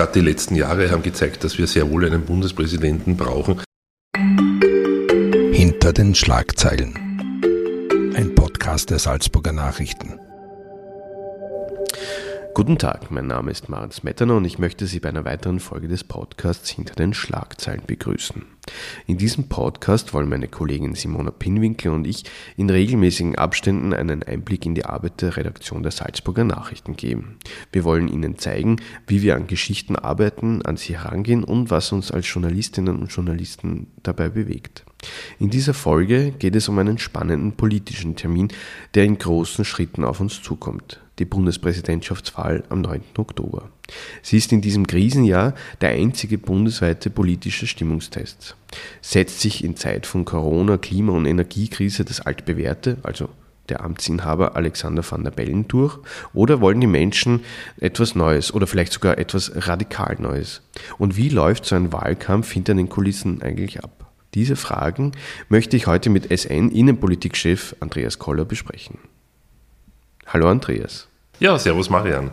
[0.00, 3.60] gerade die letzten Jahre haben gezeigt, dass wir sehr wohl einen Bundespräsidenten brauchen.
[5.52, 6.94] Hinter den Schlagzeilen.
[8.14, 10.18] Ein Podcast der Salzburger Nachrichten.
[12.54, 15.86] Guten Tag, mein Name ist Maritz Metterner und ich möchte Sie bei einer weiteren Folge
[15.86, 18.46] des Podcasts Hinter den Schlagzeilen begrüßen.
[19.06, 22.24] In diesem Podcast wollen meine Kollegin Simona Pinwinkel und ich
[22.56, 27.38] in regelmäßigen Abständen einen Einblick in die Arbeit der Redaktion der Salzburger Nachrichten geben.
[27.72, 28.76] Wir wollen Ihnen zeigen,
[29.06, 33.88] wie wir an Geschichten arbeiten, an sie herangehen und was uns als Journalistinnen und Journalisten
[34.02, 34.84] dabei bewegt.
[35.38, 38.48] In dieser Folge geht es um einen spannenden politischen Termin,
[38.94, 43.02] der in großen Schritten auf uns zukommt die Bundespräsidentschaftswahl am 9.
[43.18, 43.70] Oktober.
[44.22, 48.56] Sie ist in diesem Krisenjahr der einzige bundesweite politische Stimmungstest.
[49.00, 53.28] Setzt sich in Zeit von Corona, Klima- und Energiekrise das altbewährte, also
[53.70, 55.98] der Amtsinhaber Alexander van der Bellen durch?
[56.34, 57.40] Oder wollen die Menschen
[57.78, 60.60] etwas Neues oder vielleicht sogar etwas radikal Neues?
[60.98, 64.10] Und wie läuft so ein Wahlkampf hinter den Kulissen eigentlich ab?
[64.34, 65.12] Diese Fragen
[65.48, 68.98] möchte ich heute mit SN-Innenpolitikchef Andreas Koller besprechen.
[70.26, 71.08] Hallo Andreas.
[71.40, 72.30] Ja, servus Marian.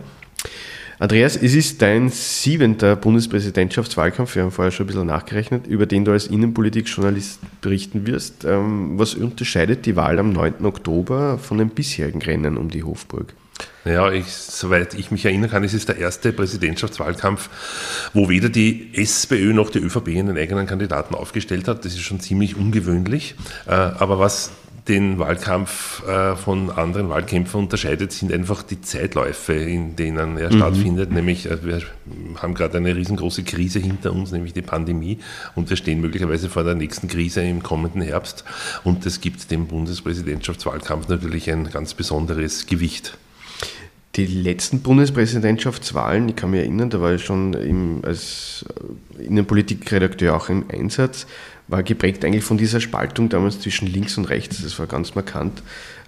[0.99, 6.05] Andreas, es ist dein siebenter Bundespräsidentschaftswahlkampf, wir haben vorher schon ein bisschen nachgerechnet, über den
[6.05, 8.45] du als Innenpolitikjournalist berichten wirst.
[8.45, 10.65] Ähm, was unterscheidet die Wahl am 9.
[10.65, 13.35] Oktober von den bisherigen Rennen um die Hofburg?
[13.85, 17.49] Ja, ich, soweit ich mich erinnern kann, ist es der erste Präsidentschaftswahlkampf,
[18.13, 21.85] wo weder die SPÖ noch die ÖVP einen eigenen Kandidaten aufgestellt hat.
[21.85, 23.35] Das ist schon ziemlich ungewöhnlich.
[23.67, 24.51] Äh, aber was
[24.87, 30.57] den Wahlkampf äh, von anderen Wahlkämpfen unterscheidet, sind einfach die Zeitläufe, in denen er mhm.
[30.57, 31.11] stattfindet.
[31.11, 31.81] Nämlich, äh, wir
[32.41, 35.19] haben gerade eine riesengroße Krise hinter uns, nämlich die Pandemie,
[35.55, 38.43] und wir stehen möglicherweise vor der nächsten Krise im kommenden Herbst.
[38.83, 43.17] Und das gibt dem Bundespräsidentschaftswahlkampf natürlich ein ganz besonderes Gewicht.
[44.17, 48.65] Die letzten Bundespräsidentschaftswahlen, ich kann mich erinnern, da war ich schon im, als
[49.19, 51.27] Innenpolitikredakteur auch im Einsatz,
[51.67, 54.63] war geprägt eigentlich von dieser Spaltung damals zwischen links und rechts.
[54.63, 55.59] Das war ganz markant.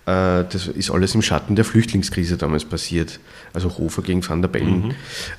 [0.06, 3.20] Äh, das ist alles im Schatten der Flüchtlingskrise damals passiert.
[3.54, 4.88] Also Hofer gegen Van der Bellen.
[4.88, 4.96] Mhm.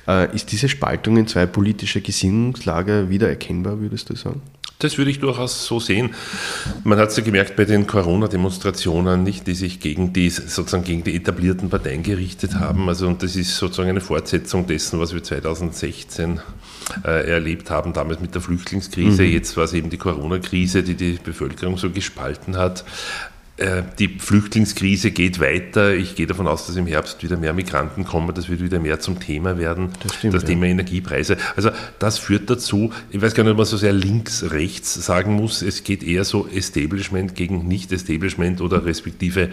[0.07, 4.41] Äh, ist diese Spaltung in zwei politische Gesinnungslager wieder erkennbar, würdest du sagen?
[4.83, 6.11] Das würde ich durchaus so sehen.
[6.83, 11.03] Man hat es ja gemerkt bei den Corona-Demonstrationen, nicht, die sich gegen die sozusagen gegen
[11.03, 12.89] die etablierten Parteien gerichtet haben.
[12.89, 16.41] Also und das ist sozusagen eine Fortsetzung dessen, was wir 2016
[17.05, 19.23] äh, erlebt haben, damals mit der Flüchtlingskrise.
[19.23, 19.29] Mhm.
[19.29, 22.83] Jetzt war es eben die Corona-Krise, die die Bevölkerung so gespalten hat.
[23.61, 25.93] Äh, die Flüchtlingskrise geht weiter.
[25.93, 28.33] Ich gehe davon aus, dass im Herbst wieder mehr Migranten kommen.
[28.33, 29.89] Das wird wieder mehr zum Thema werden.
[30.01, 31.37] Das, stimmt, das Thema Energiepreise.
[31.55, 35.61] Also das führt dazu, ich weiß gar nicht, ob man so sehr links-rechts sagen muss.
[35.61, 39.49] Es geht eher so Establishment gegen Nicht-Establishment oder respektive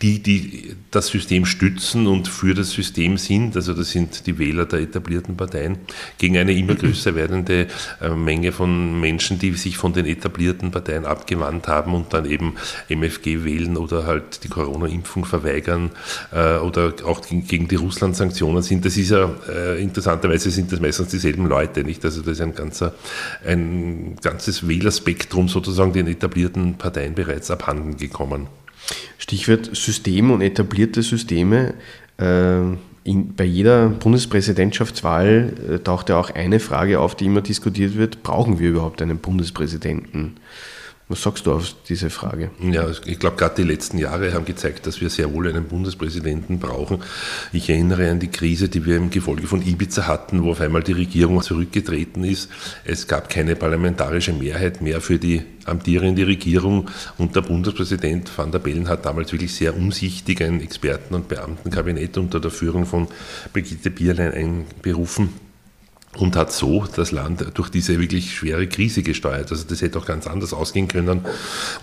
[0.00, 3.56] die, die das System stützen und für das System sind.
[3.56, 5.76] Also das sind die Wähler der etablierten Parteien
[6.16, 7.66] gegen eine immer größer werdende
[8.00, 12.54] äh, Menge von Menschen, die sich von den etablierten Parteien abgewandt haben und dann eben
[12.88, 15.90] MFG wählen wählen oder halt die Corona-Impfung verweigern
[16.32, 18.84] äh, oder auch gegen die Russland-Sanktionen sind.
[18.84, 22.04] Das ist ja äh, interessanterweise sind das meistens dieselben Leute, nicht?
[22.04, 22.94] Also das ist ein ganzer,
[23.44, 28.46] ein ganzes Wählerspektrum sozusagen den etablierten Parteien bereits abhanden gekommen.
[29.18, 31.74] Stichwort System und etablierte Systeme.
[32.18, 32.60] Äh,
[33.02, 38.22] in, bei jeder Bundespräsidentschaftswahl äh, taucht ja auch eine Frage auf, die immer diskutiert wird,
[38.22, 40.36] brauchen wir überhaupt einen Bundespräsidenten?
[41.10, 42.52] Was sagst du auf diese Frage?
[42.62, 46.60] Ja, ich glaube, gerade die letzten Jahre haben gezeigt, dass wir sehr wohl einen Bundespräsidenten
[46.60, 47.02] brauchen.
[47.52, 50.84] Ich erinnere an die Krise, die wir im Gefolge von Ibiza hatten, wo auf einmal
[50.84, 52.48] die Regierung zurückgetreten ist.
[52.84, 56.88] Es gab keine parlamentarische Mehrheit mehr für die amtierende Regierung
[57.18, 62.18] und der Bundespräsident van der Bellen hat damals wirklich sehr umsichtig ein Experten- und Beamtenkabinett
[62.18, 63.08] unter der Führung von
[63.52, 65.49] Brigitte Bierlein einberufen
[66.16, 69.52] und hat so das Land durch diese wirklich schwere Krise gesteuert.
[69.52, 71.20] Also das hätte auch ganz anders ausgehen können.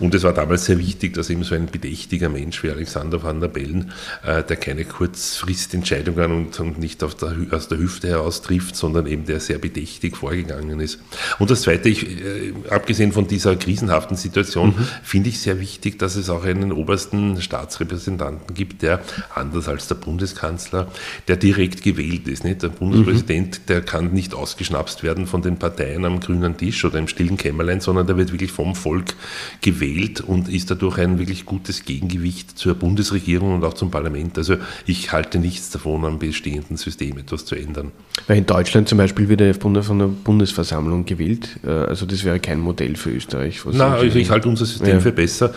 [0.00, 3.40] Und es war damals sehr wichtig, dass eben so ein bedächtiger Mensch wie Alexander van
[3.40, 3.90] der Bellen,
[4.22, 7.08] äh, der keine Kurzfristentscheidungen und, und nicht der,
[7.52, 11.00] aus der Hüfte heraus trifft, sondern eben der sehr bedächtig vorgegangen ist.
[11.38, 14.88] Und das Zweite, ich, äh, abgesehen von dieser krisenhaften Situation, mhm.
[15.02, 19.00] finde ich sehr wichtig, dass es auch einen obersten Staatsrepräsentanten gibt, der
[19.34, 20.92] anders als der Bundeskanzler,
[21.28, 22.44] der direkt gewählt ist.
[22.44, 22.62] Nicht?
[22.62, 23.66] Der Bundespräsident, mhm.
[23.68, 27.80] der kann nicht ausgeschnapst werden von den Parteien am grünen Tisch oder im stillen Kämmerlein,
[27.80, 29.14] sondern der wird wirklich vom Volk
[29.60, 34.36] gewählt und ist dadurch ein wirklich gutes Gegengewicht zur Bundesregierung und auch zum Parlament.
[34.36, 34.56] Also
[34.86, 37.92] ich halte nichts davon, am bestehenden System etwas zu ändern.
[38.26, 41.60] Weil in Deutschland zum Beispiel wird er von der Bundesversammlung gewählt.
[41.64, 43.64] Äh, also das wäre kein Modell für Österreich.
[43.64, 45.00] Nein, also ich halte unser System ja.
[45.00, 45.54] für besser.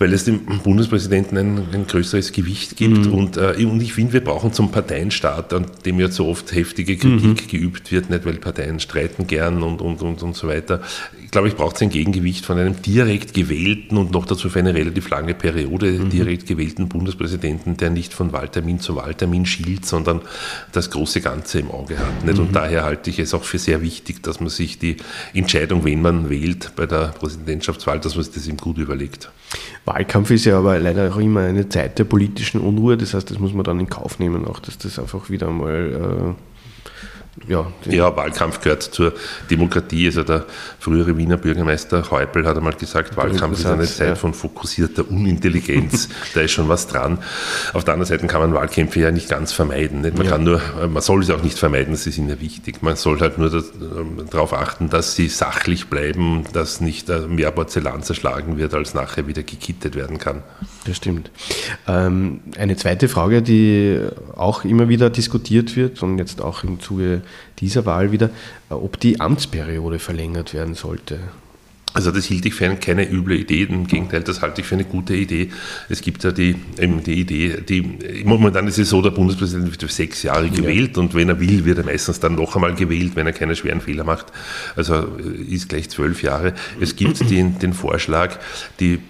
[0.00, 3.06] Weil es dem Bundespräsidenten ein, ein größeres Gewicht gibt.
[3.06, 3.12] Mhm.
[3.12, 6.96] Und, äh, und ich finde, wir brauchen zum Parteienstaat, an dem ja so oft heftige
[6.96, 7.48] Kritik mhm.
[7.48, 10.80] geübt wird, nicht weil Parteien streiten gern und, und, und, und so weiter.
[11.30, 14.74] Ich glaube, ich brauche ein Gegengewicht von einem direkt gewählten und noch dazu für eine
[14.74, 16.10] relativ lange Periode mhm.
[16.10, 20.22] direkt gewählten Bundespräsidenten, der nicht von Wahltermin zu Wahltermin schielt, sondern
[20.72, 22.24] das große Ganze im Auge hat.
[22.24, 22.40] Nicht?
[22.40, 22.54] Und mhm.
[22.54, 24.96] daher halte ich es auch für sehr wichtig, dass man sich die
[25.32, 29.30] Entscheidung, wen man wählt bei der Präsidentschaftswahl, dass man sich das ihm gut überlegt.
[29.84, 33.38] Wahlkampf ist ja aber leider auch immer eine Zeit der politischen Unruhe, das heißt, das
[33.38, 36.49] muss man dann in Kauf nehmen, auch dass das einfach wieder mal äh
[37.48, 39.14] ja, ja, Wahlkampf gehört zur
[39.50, 40.06] Demokratie.
[40.06, 40.46] Also der
[40.78, 46.08] frühere Wiener Bürgermeister Häupl hat einmal gesagt, Wahlkampf ist eine Zeit von fokussierter Unintelligenz.
[46.34, 47.18] da ist schon was dran.
[47.72, 50.02] Auf der anderen Seite kann man Wahlkämpfe ja nicht ganz vermeiden.
[50.02, 50.16] Nicht?
[50.16, 50.32] Man, ja.
[50.32, 52.82] kann nur, man soll es auch nicht vermeiden, sie sind ja wichtig.
[52.82, 57.52] Man soll halt nur ähm, darauf achten, dass sie sachlich bleiben, dass nicht äh, mehr
[57.52, 60.42] Porzellan zerschlagen wird, als nachher wieder gekittet werden kann.
[60.84, 61.30] Das stimmt.
[61.86, 64.00] Ähm, eine zweite Frage, die
[64.36, 67.19] auch immer wieder diskutiert wird und jetzt auch im Zuge
[67.58, 68.30] dieser Wahl wieder,
[68.70, 71.18] äh, ob die Amtsperiode verlängert werden sollte.
[71.92, 74.84] Also das hielt ich für keine üble Idee, im Gegenteil, das halte ich für eine
[74.84, 75.50] gute Idee.
[75.88, 79.82] Es gibt ja die, eben die Idee, die, momentan ist es so, der Bundespräsident wird
[79.82, 81.02] für sechs Jahre gewählt ja.
[81.02, 83.80] und wenn er will, wird er meistens dann noch einmal gewählt, wenn er keine schweren
[83.80, 84.26] Fehler macht.
[84.76, 86.54] Also äh, ist gleich zwölf Jahre.
[86.80, 88.38] Es gibt den, den Vorschlag,
[88.78, 89.00] die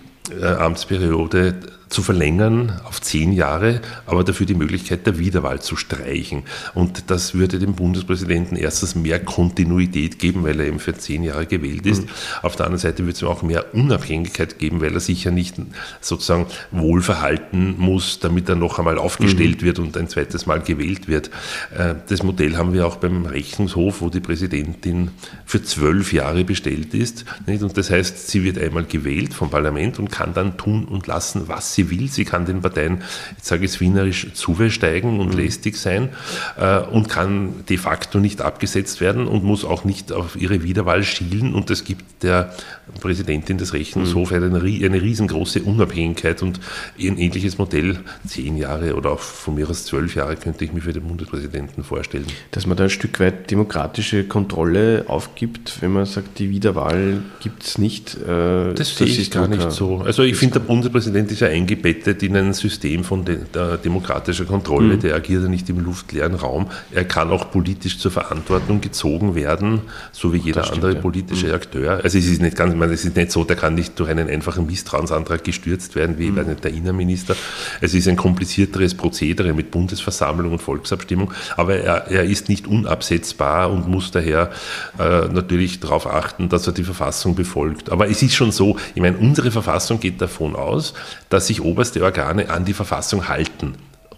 [0.40, 1.56] äh, Amtsperiode
[1.90, 6.44] zu verlängern auf zehn Jahre, aber dafür die Möglichkeit der Wiederwahl zu streichen.
[6.72, 11.46] Und das würde dem Bundespräsidenten erstens mehr Kontinuität geben, weil er eben für zehn Jahre
[11.46, 12.04] gewählt ist.
[12.04, 12.08] Mhm.
[12.42, 15.32] Auf der anderen Seite würde es ihm auch mehr Unabhängigkeit geben, weil er sich ja
[15.32, 15.56] nicht
[16.00, 19.66] sozusagen wohlverhalten muss, damit er noch einmal aufgestellt mhm.
[19.66, 21.30] wird und ein zweites Mal gewählt wird.
[21.76, 25.10] Äh, das Modell haben wir auch beim Rechnungshof, wo die Präsidentin
[25.44, 27.24] für zwölf Jahre bestellt ist.
[27.46, 31.48] Und das heißt, sie wird einmal gewählt vom Parlament und kann dann tun und lassen,
[31.48, 32.08] was sie sie will.
[32.08, 33.02] Sie kann den Parteien,
[33.38, 35.40] ich sage es wienerisch, zuwesteigen und mhm.
[35.40, 36.10] lästig sein
[36.58, 41.02] äh, und kann de facto nicht abgesetzt werden und muss auch nicht auf ihre Wiederwahl
[41.02, 41.54] schielen.
[41.54, 42.52] Und das gibt der
[43.00, 44.44] Präsidentin des Rechnungshofs mhm.
[44.44, 46.60] eine, eine riesengroße Unabhängigkeit und
[46.98, 50.80] ein ähnliches Modell, zehn Jahre oder auch von mir aus zwölf Jahre, könnte ich mir
[50.80, 52.26] für den Bundespräsidenten vorstellen.
[52.50, 57.62] Dass man da ein Stück weit demokratische Kontrolle aufgibt, wenn man sagt, die Wiederwahl gibt
[57.64, 58.16] es nicht.
[58.16, 59.98] Äh, das, das sehe ich gar nicht so.
[59.98, 64.44] Also ich finde, der Bundespräsident ist ja eingebettet in ein System von de der demokratischer
[64.44, 65.00] Kontrolle, mhm.
[65.00, 66.66] der agiert ja nicht im luftleeren Raum.
[66.92, 69.82] Er kann auch politisch zur Verantwortung gezogen werden,
[70.12, 71.54] so wie jeder stimmt, andere politische ja.
[71.54, 72.00] Akteur.
[72.02, 74.28] Also es ist nicht ganz meine, es ist nicht so, der kann nicht durch einen
[74.28, 76.56] einfachen Misstrauensantrag gestürzt werden, wie mhm.
[76.62, 77.36] der Innenminister.
[77.80, 83.70] Es ist ein komplizierteres Prozedere mit Bundesversammlung und Volksabstimmung, aber er, er ist nicht unabsetzbar
[83.70, 84.50] und muss daher
[84.98, 87.90] äh, natürlich darauf achten, dass er die Verfassung befolgt.
[87.90, 90.94] Aber es ist schon so, ich meine, unsere Verfassung geht davon aus,
[91.28, 93.74] dass sich oberste Organe an die Verfassung halten.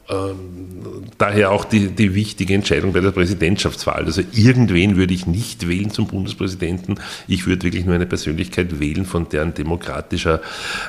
[0.09, 4.05] Ähm, daher auch die, die wichtige Entscheidung bei der Präsidentschaftswahl.
[4.05, 6.97] Also irgendwen würde ich nicht wählen zum Bundespräsidenten.
[7.29, 10.41] Ich würde wirklich nur eine Persönlichkeit wählen, von deren demokratischer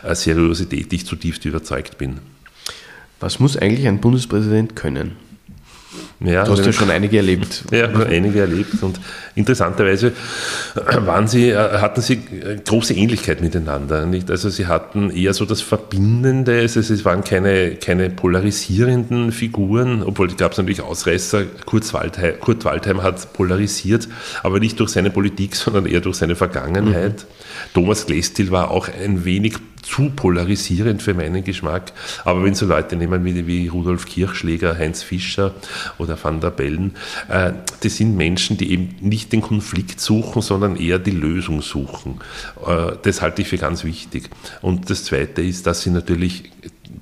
[0.04, 2.20] äh, Seriosität ich zutiefst überzeugt bin.
[3.20, 5.16] Was muss eigentlich ein Bundespräsident können?
[6.20, 7.64] Ja, du hast ja schon einige erlebt.
[7.74, 8.82] Ja, einige erlebt.
[8.82, 9.00] Und
[9.36, 10.14] interessanterweise
[10.76, 14.06] waren sie, äh, hatten sie äh, große Ähnlichkeit miteinander.
[14.06, 14.30] Nicht?
[14.30, 20.28] Also sie hatten eher so das Verbindende, also es waren keine, keine polarisierenden Figuren, obwohl
[20.36, 21.44] gab es natürlich Ausreißer.
[21.66, 24.08] Kurt Waldheim, Kurt Waldheim hat polarisiert,
[24.44, 27.24] aber nicht durch seine Politik, sondern eher durch seine Vergangenheit.
[27.24, 27.74] Mhm.
[27.74, 31.92] Thomas Glestil war auch ein wenig zu polarisierend für meinen Geschmack.
[32.26, 35.54] Aber wenn so Leute nehmen wie, wie Rudolf Kirchschläger, Heinz Fischer
[35.98, 36.96] oder Van der Bellen,
[37.30, 42.20] äh, das sind Menschen, die eben nicht den Konflikt suchen, sondern eher die Lösung suchen.
[42.66, 44.30] Äh, das halte ich für ganz wichtig.
[44.62, 46.52] Und das Zweite ist, dass sie natürlich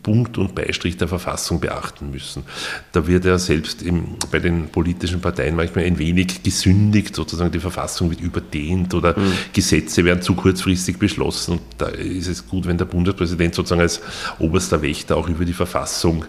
[0.02, 2.44] Punkt und Beistrich der Verfassung beachten müssen.
[2.92, 7.60] Da wird ja selbst im, bei den politischen Parteien manchmal ein wenig gesündigt, sozusagen die
[7.60, 9.34] Verfassung wird überdehnt oder mhm.
[9.54, 11.54] Gesetze werden zu kurzfristig beschlossen.
[11.54, 14.02] Und da ist es gut, wenn der Bundespräsident sozusagen als
[14.40, 16.26] oberster Wächter auch über die Verfassung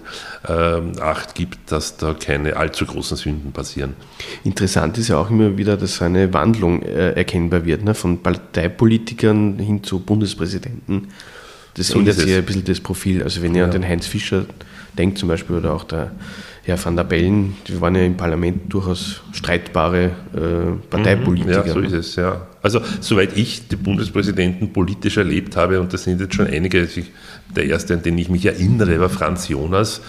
[0.48, 0.52] äh,
[1.00, 3.94] Acht gibt, dass da keine allzu großen Sünden passieren.
[4.44, 7.94] Interessant ist ja auch immer wieder, dass eine Wandlung äh, erkennbar wird, ne?
[7.94, 11.08] von Parteipolitikern hin zu Bundespräsidenten.
[11.74, 13.22] Das so ändert sich ja ein bisschen das Profil.
[13.22, 13.64] Also wenn ihr ja.
[13.64, 14.44] an den Heinz Fischer
[14.96, 16.12] denkt zum Beispiel oder auch der
[16.64, 21.66] Herr van der Bellen, die waren ja im Parlament durchaus streitbare äh, Parteipolitiker.
[21.66, 22.46] Ja, so ist es, ja.
[22.62, 27.00] Also soweit ich die Bundespräsidenten politisch erlebt habe, und das sind jetzt schon einige, also
[27.56, 30.02] der erste, an den ich mich erinnere, war Franz Jonas.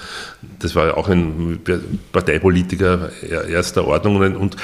[0.60, 1.60] Das war ja auch ein
[2.12, 3.10] Parteipolitiker
[3.50, 4.55] erster Ordnung und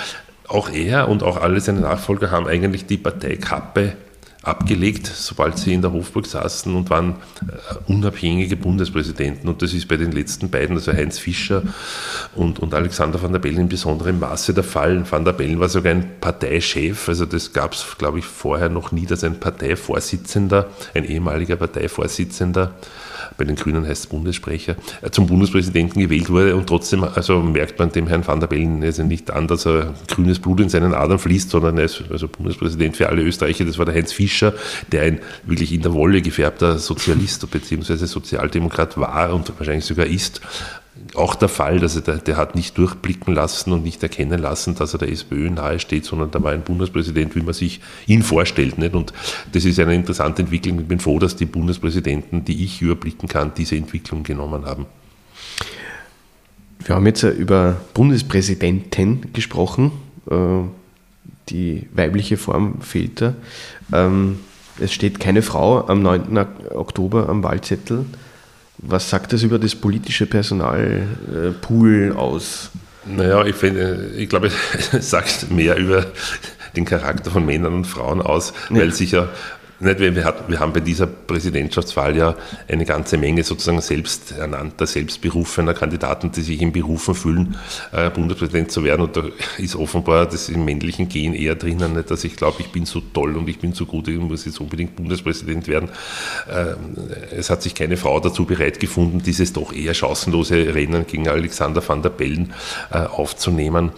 [0.47, 3.93] auch er und auch alle seine Nachfolger haben eigentlich die Parteikappe
[4.41, 9.49] abgelegt, sobald sie in der Hofburg saßen und waren äh, unabhängige Bundespräsidenten.
[9.49, 11.63] Und das ist bei den letzten beiden, also Heinz Fischer
[12.35, 15.03] und, und Alexander van der Bellen in besonderem Maße der Fall.
[15.09, 18.93] Van der Bellen war sogar ein Parteichef, also das gab es, glaube ich, vorher noch
[18.93, 22.75] nie, dass ein Parteivorsitzender, ein ehemaliger Parteivorsitzender,
[23.39, 27.79] bei den Grünen heißt es Bundessprecher, äh, zum Bundespräsidenten gewählt wurde und trotzdem also merkt
[27.79, 30.93] man dem Herrn van der Bellen also nicht an, dass er grünes Blut in seinen
[30.93, 33.65] Adern fließt, sondern er ist also Bundespräsident für alle Österreicher.
[33.65, 34.53] Das war der Heinz Fischer,
[34.91, 37.95] der ein wirklich in der Wolle gefärbter Sozialist bzw.
[38.05, 40.41] Sozialdemokrat war und wahrscheinlich sogar ist
[41.15, 44.93] auch der Fall, dass er, der, hat nicht durchblicken lassen und nicht erkennen lassen, dass
[44.93, 48.77] er der SPÖ nahe steht, sondern da war ein Bundespräsident, wie man sich ihn vorstellt.
[48.77, 48.95] Nicht?
[48.95, 49.13] Und
[49.51, 50.79] das ist eine interessante Entwicklung.
[50.79, 54.85] Ich bin froh, dass die Bundespräsidenten, die ich überblicken kann, diese Entwicklung genommen haben.
[56.83, 59.91] Wir haben jetzt über Bundespräsidenten gesprochen.
[60.29, 60.35] Äh,
[61.49, 63.33] die weibliche Form fehlt da.
[63.91, 64.39] Ähm,
[64.79, 66.37] es steht keine Frau am 9.
[66.73, 68.05] Oktober am Wahlzettel.
[68.81, 72.71] Was sagt das über das politische Personalpool aus?
[73.05, 74.51] Naja, ich, finde, ich glaube,
[74.91, 76.05] es sagt mehr über
[76.75, 78.91] den Charakter von Männern und Frauen aus, weil ja.
[78.91, 79.29] sich ja
[79.79, 82.35] nicht, wir, wir haben bei dieser Präsidentschaftswahl ja
[82.67, 87.55] eine ganze Menge sozusagen selbsternannter, selbstberufener Kandidaten, die sich im Berufen fühlen,
[87.93, 89.03] äh, Bundespräsident zu werden.
[89.03, 89.23] Und da
[89.57, 92.99] ist offenbar das im männlichen Gen eher drinnen, nicht, dass ich glaube, ich bin so
[92.99, 95.89] toll und ich bin so gut, ich muss jetzt unbedingt Bundespräsident werden.
[96.49, 96.75] Äh,
[97.35, 101.87] es hat sich keine Frau dazu bereit gefunden, dieses doch eher chancenlose Rennen gegen Alexander
[101.87, 102.53] van der Bellen
[102.91, 103.91] äh, aufzunehmen.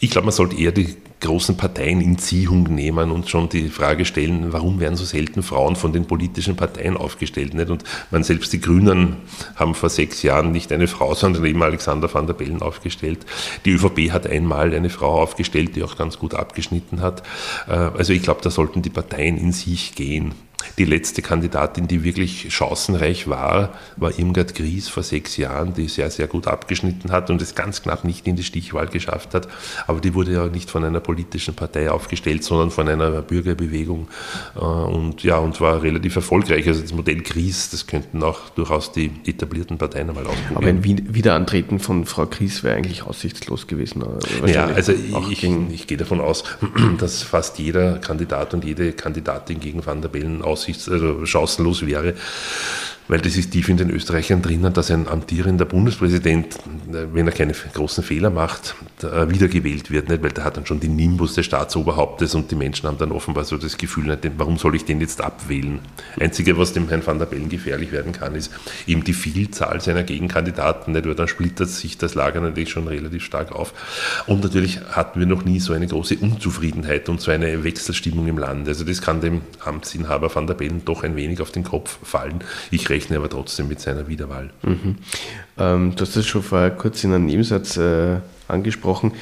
[0.00, 4.04] Ich glaube, man sollte eher die großen Parteien in Ziehung nehmen und schon die Frage
[4.04, 7.54] stellen, warum werden so selten Frauen von den politischen Parteien aufgestellt?
[7.54, 7.70] Nicht?
[7.70, 9.16] Und man selbst die Grünen
[9.54, 13.24] haben vor sechs Jahren nicht eine Frau, sondern eben Alexander van der Bellen aufgestellt.
[13.64, 17.22] Die ÖVP hat einmal eine Frau aufgestellt, die auch ganz gut abgeschnitten hat.
[17.68, 20.34] Äh, also ich glaube, da sollten die Parteien in sich gehen.
[20.78, 26.10] Die letzte Kandidatin, die wirklich chancenreich war, war Irmgard Gries vor sechs Jahren, die sehr,
[26.10, 29.48] sehr gut abgeschnitten hat und es ganz knapp nicht in die Stichwahl geschafft hat.
[29.86, 34.08] Aber die wurde ja nicht von einer politischen Partei aufgestellt, sondern von einer Bürgerbewegung
[34.54, 36.66] äh, und ja, und war relativ erfolgreich.
[36.68, 40.56] Also das Modell Gries, das könnten auch durchaus die etablierten Parteien einmal ausprobieren.
[40.56, 44.04] Aber ein Wiederantreten von Frau Gries wäre eigentlich aussichtslos gewesen.
[44.46, 46.44] Ja, also ich, ich, gehe davon aus,
[46.98, 52.14] dass fast jeder Kandidat und jede Kandidatin gegen Van der Bellen aussichts-, also chancenlos wäre
[53.08, 57.52] weil das ist tief in den Österreichern drinnen, dass ein amtierender Bundespräsident, wenn er keine
[57.52, 60.22] großen Fehler macht, wiedergewählt wird, nicht?
[60.22, 63.44] weil der hat dann schon den Nimbus des Staatsoberhauptes und die Menschen haben dann offenbar
[63.44, 65.80] so das Gefühl, warum soll ich den jetzt abwählen?
[66.18, 68.52] Einzige, was dem Herrn van der Bellen gefährlich werden kann, ist
[68.86, 71.06] eben die Vielzahl seiner Gegenkandidaten, nicht?
[71.06, 73.72] weil dann splittert sich das Lager natürlich schon relativ stark auf.
[74.26, 78.38] Und natürlich hatten wir noch nie so eine große Unzufriedenheit und so eine Wechselstimmung im
[78.38, 78.68] Land.
[78.68, 82.40] Also das kann dem Amtsinhaber van der Bellen doch ein wenig auf den Kopf fallen.
[82.70, 84.50] Ich rechne aber trotzdem mit seiner Wiederwahl.
[84.62, 84.96] Mhm.
[85.58, 88.16] Ähm, du hast das schon vorher kurz in einem Nebensatz äh,
[88.48, 89.12] angesprochen.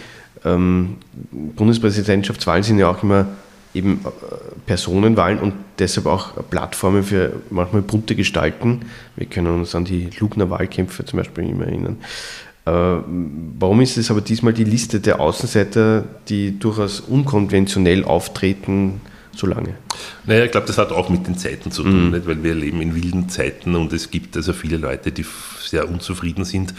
[0.45, 0.97] Ähm,
[1.33, 3.26] Bundespräsidentschaftswahlen sind ja auch immer
[3.75, 4.09] eben äh,
[4.66, 8.83] Personenwahlen und deshalb auch Plattformen für manchmal bunte Gestalten.
[9.16, 11.97] Wir können uns an die Lugner-Wahlkämpfe zum Beispiel immer erinnern.
[12.66, 12.71] Äh,
[13.59, 19.00] warum ist es aber diesmal die Liste der Außenseiter, die durchaus unkonventionell auftreten,
[19.38, 19.75] so lange?
[20.25, 22.26] Naja, ich glaube, das hat auch mit den Zeiten zu tun, mhm.
[22.26, 25.25] weil wir leben in wilden Zeiten und es gibt also viele Leute, die
[25.61, 26.75] sehr unzufrieden sind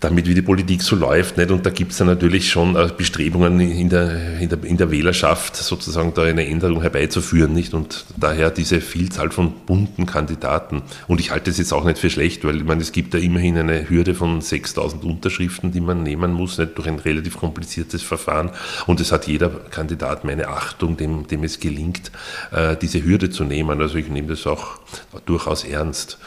[0.00, 1.36] damit, wie die Politik so läuft.
[1.36, 1.50] Nicht?
[1.50, 4.90] Und da gibt es dann natürlich schon äh, Bestrebungen in der, in, der, in der
[4.90, 7.52] Wählerschaft, sozusagen da eine Änderung herbeizuführen.
[7.52, 7.74] Nicht?
[7.74, 10.82] Und daher diese Vielzahl von bunten Kandidaten.
[11.06, 13.18] Und ich halte es jetzt auch nicht für schlecht, weil ich meine, es gibt da
[13.18, 18.02] immerhin eine Hürde von 6000 Unterschriften, die man nehmen muss, nicht durch ein relativ kompliziertes
[18.02, 18.50] Verfahren.
[18.86, 22.12] Und es hat jeder Kandidat meine Achtung, dem, dem es gelingt,
[22.52, 23.80] äh, diese Hürde zu nehmen.
[23.80, 24.78] Also ich nehme das auch
[25.26, 26.18] durchaus ernst.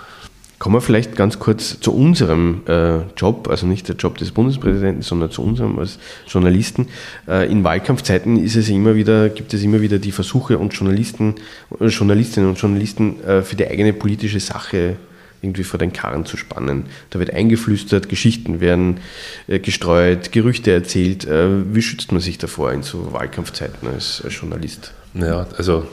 [0.62, 5.02] Kommen wir vielleicht ganz kurz zu unserem äh, Job, also nicht der Job des Bundespräsidenten,
[5.02, 6.88] sondern zu unserem als Journalisten.
[7.28, 11.34] Äh, in Wahlkampfzeiten ist es immer wieder, gibt es immer wieder die Versuche und Journalisten,
[11.80, 14.98] äh, Journalistinnen und Journalisten äh, für die eigene politische Sache
[15.42, 16.86] irgendwie vor den Karren zu spannen.
[17.10, 19.00] Da wird eingeflüstert, Geschichten werden
[19.48, 21.26] äh, gestreut, Gerüchte erzählt.
[21.26, 24.94] Äh, wie schützt man sich davor in so Wahlkampfzeiten als, als Journalist?
[25.16, 25.88] Naja, also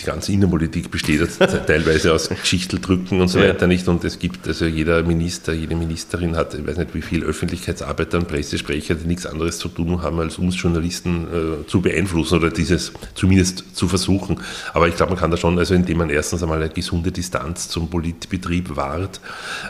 [0.00, 1.20] die ganze Innenpolitik besteht
[1.66, 3.48] teilweise aus Geschichteldrücken und so ja.
[3.48, 3.86] weiter nicht.
[3.86, 8.18] Und es gibt, also jeder Minister, jede Ministerin hat, ich weiß nicht wie viel Öffentlichkeitsarbeiter
[8.18, 11.26] und Pressesprecher, die nichts anderes zu tun haben, als uns Journalisten
[11.62, 14.40] äh, zu beeinflussen oder dieses zumindest zu versuchen.
[14.72, 17.68] Aber ich glaube, man kann da schon, also indem man erstens einmal eine gesunde Distanz
[17.68, 19.20] zum Politbetrieb wahrt,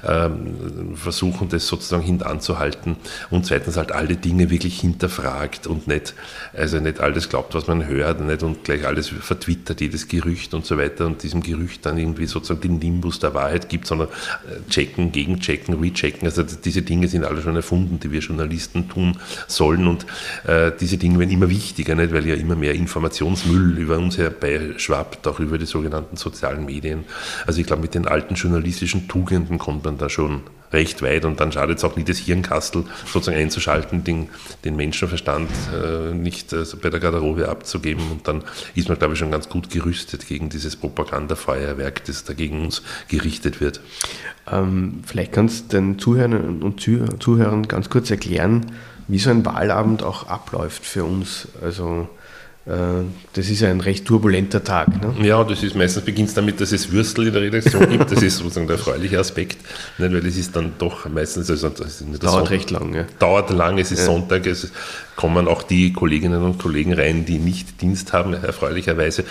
[0.06, 2.96] ähm, versuchen, das sozusagen hintanzuhalten
[3.28, 6.14] und zweitens halt alle Dinge wirklich hinterfragt und nicht,
[6.54, 10.64] also nicht alles glaubt, was man hört, nicht und gleich alles vertwittert, jedes Gerücht und
[10.64, 14.70] so weiter und diesem Gerücht dann irgendwie sozusagen den Nimbus der Wahrheit gibt, sondern äh,
[14.70, 16.26] checken, gegenchecken, rechecken.
[16.26, 19.18] Also diese Dinge sind alle schon erfunden, die wir Journalisten tun
[19.48, 20.06] sollen und
[20.46, 22.12] äh, diese Dinge werden immer wichtiger, nicht?
[22.12, 27.04] weil ja immer mehr Informationsmüll über uns herbeischwappt, auch über die sogenannten sozialen Medien.
[27.46, 30.42] Also ich glaube, mit den alten journalistischen Tugenden kommt man da schon
[30.72, 34.28] recht weit und dann schadet es auch nie, das Hirnkastel sozusagen einzuschalten, den,
[34.64, 38.42] den Menschenverstand äh, nicht äh, bei der Garderobe abzugeben und dann
[38.74, 42.82] ist man, glaube ich, schon ganz gut gerüstet gegen dieses Propagandafeuerwerk, das da gegen uns
[43.08, 43.80] gerichtet wird.
[44.50, 48.66] Ähm, vielleicht kannst du den Zuhörern und Zuhörern ganz kurz erklären,
[49.08, 51.48] wie so ein Wahlabend auch abläuft für uns.
[51.62, 52.08] Also
[52.66, 54.88] das ist ein recht turbulenter Tag.
[54.88, 55.26] Ne?
[55.26, 58.10] Ja, das ist meistens beginnt es damit, dass es Würstel in der Redaktion gibt.
[58.10, 59.58] Das ist sozusagen der erfreuliche Aspekt,
[59.98, 60.12] nicht?
[60.12, 61.50] weil es ist dann doch meistens.
[61.50, 62.94] Also das dauert Sonntag, recht lang.
[62.94, 63.04] Ja.
[63.18, 64.06] Dauert lang, es ist ja.
[64.06, 64.72] Sonntag, es
[65.14, 69.24] kommen auch die Kolleginnen und Kollegen rein, die nicht Dienst haben, erfreulicherweise.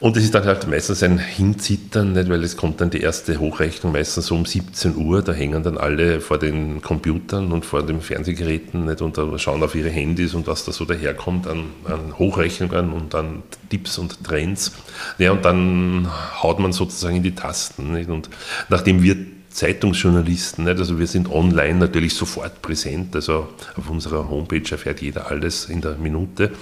[0.00, 2.28] Und es ist dann halt meistens ein Hinzittern, nicht?
[2.28, 5.22] weil es kommt dann die erste Hochrechnung meistens so um 17 Uhr.
[5.22, 9.02] Da hängen dann alle vor den Computern und vor den Fernsehgeräten nicht?
[9.02, 13.42] und schauen auf ihre Handys und was da so daherkommt an, an Hochrechnungen und an
[13.70, 14.72] Tipps und Trends.
[15.18, 16.08] Ja, und dann
[16.42, 17.92] haut man sozusagen in die Tasten.
[17.92, 18.08] Nicht?
[18.08, 18.30] Und
[18.68, 19.16] nachdem wir
[19.58, 20.64] Zeitungsjournalisten.
[20.64, 20.78] Nicht?
[20.78, 23.14] Also wir sind online natürlich sofort präsent.
[23.16, 26.52] Also auf unserer Homepage erfährt jeder alles in der Minute.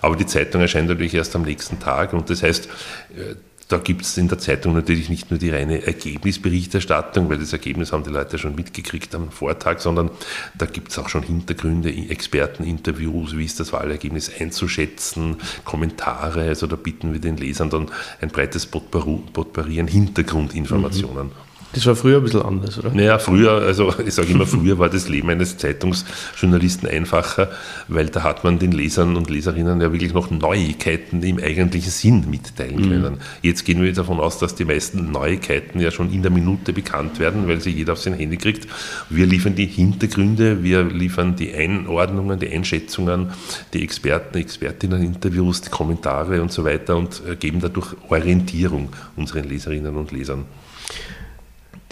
[0.00, 2.14] Aber die Zeitung erscheint natürlich erst am nächsten Tag.
[2.14, 2.66] Und das heißt,
[3.14, 3.34] äh,
[3.68, 7.92] da gibt es in der Zeitung natürlich nicht nur die reine Ergebnisberichterstattung, weil das Ergebnis
[7.92, 10.10] haben die Leute schon mitgekriegt am Vortag, sondern
[10.56, 16.42] da gibt es auch schon Hintergründe, Experteninterviews, wie ist das Wahlergebnis einzuschätzen, Kommentare.
[16.42, 21.26] Also da bieten wir den Lesern dann ein breites Potpourri an Hintergrundinformationen.
[21.26, 21.45] Mhm.
[21.72, 22.90] Das war früher ein bisschen anders, oder?
[22.90, 27.50] Naja, früher, also ich sage immer, früher war das Leben eines Zeitungsjournalisten einfacher,
[27.88, 32.30] weil da hat man den Lesern und Leserinnen ja wirklich noch Neuigkeiten im eigentlichen Sinn
[32.30, 32.88] mitteilen mhm.
[32.88, 33.18] können.
[33.42, 37.18] Jetzt gehen wir davon aus, dass die meisten Neuigkeiten ja schon in der Minute bekannt
[37.18, 38.66] werden, weil sie jeder auf sein Handy kriegt.
[39.10, 43.32] Wir liefern die Hintergründe, wir liefern die Einordnungen, die Einschätzungen,
[43.74, 49.94] die Experten, Expertinnen-Interviews, die Kommentare und so weiter und äh, geben dadurch Orientierung unseren Leserinnen
[49.96, 50.44] und Lesern.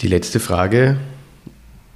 [0.05, 0.97] Die letzte Frage,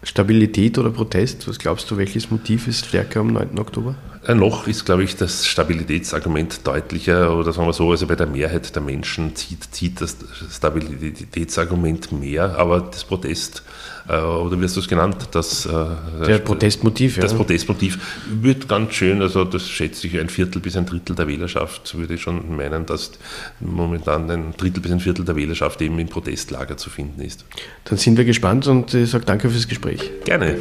[0.01, 1.47] Stabilität oder Protest?
[1.47, 3.59] Was glaubst du, welches Motiv ist stärker am 9.
[3.59, 3.93] Oktober?
[4.27, 8.73] Noch ist, glaube ich, das Stabilitätsargument deutlicher oder sagen wir so, also bei der Mehrheit
[8.73, 10.17] der Menschen zieht, zieht das
[10.51, 13.61] Stabilitätsargument mehr, aber das Protest äh,
[14.09, 15.29] oder wie hast du es genannt?
[15.31, 17.21] Das, äh, Der Protestmotiv, ja.
[17.21, 17.99] Das Protestmotiv
[18.41, 22.15] wird ganz schön, also das schätze ich ein Viertel bis ein Drittel der Wählerschaft, würde
[22.15, 23.11] ich schon meinen, dass
[23.59, 27.45] momentan ein Drittel bis ein Viertel der Wählerschaft eben im Protestlager zu finden ist.
[27.85, 30.09] Dann sind wir gespannt und ich sage danke fürs Gespräch.
[30.25, 30.57] Gerne.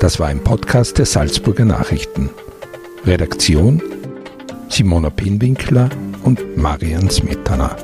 [0.00, 2.30] Das war ein Podcast der Salzburger Nachrichten.
[3.10, 3.82] Redaktion
[4.68, 5.90] Simona Pinwinkler
[6.22, 7.76] und Marian Smetana.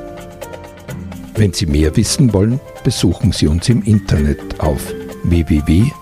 [1.35, 4.93] Wenn Sie mehr wissen wollen, besuchen Sie uns im Internet auf
[5.25, 5.97] www.sn.at.